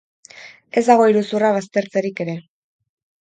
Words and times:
Ez 0.79 0.81
dago 0.87 1.05
iruzurra 1.11 1.51
baztertzerik 1.57 2.21
ere. 2.25 2.35